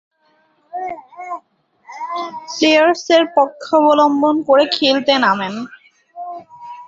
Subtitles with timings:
[2.51, 5.53] প্লেয়ার্সের পক্ষাবলম্বন করে খেলতে নামেন।